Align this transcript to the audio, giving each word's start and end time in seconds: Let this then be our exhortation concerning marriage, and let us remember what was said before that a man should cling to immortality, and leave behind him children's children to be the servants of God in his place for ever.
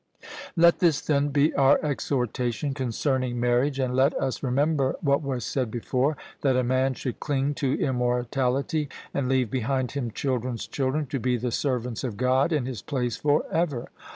Let 0.55 0.79
this 0.79 0.99
then 0.99 1.27
be 1.29 1.53
our 1.53 1.79
exhortation 1.85 2.73
concerning 2.73 3.39
marriage, 3.39 3.77
and 3.77 3.95
let 3.95 4.15
us 4.15 4.41
remember 4.41 4.95
what 5.01 5.21
was 5.21 5.45
said 5.45 5.69
before 5.69 6.17
that 6.41 6.55
a 6.55 6.63
man 6.63 6.95
should 6.95 7.19
cling 7.19 7.53
to 7.61 7.79
immortality, 7.79 8.89
and 9.13 9.29
leave 9.29 9.51
behind 9.51 9.91
him 9.91 10.09
children's 10.09 10.65
children 10.65 11.05
to 11.05 11.19
be 11.19 11.37
the 11.37 11.51
servants 11.51 12.03
of 12.03 12.17
God 12.17 12.51
in 12.51 12.65
his 12.65 12.81
place 12.81 13.17
for 13.17 13.45
ever. 13.51 13.89